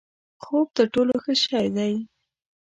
خوب 0.43 0.67
تر 0.77 0.85
ټولو 0.93 1.13
ښه 1.23 1.33
شی 1.43 1.67
دی؛ 1.75 1.93